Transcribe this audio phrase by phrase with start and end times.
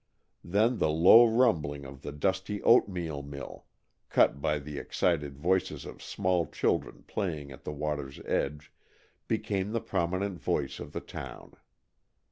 [0.43, 3.67] Then the low rumbling of the dusty oatmeal mill,
[4.09, 8.71] cut by the excited voices of small children playing at the water's edge,
[9.27, 11.53] became the prominent voice of the town.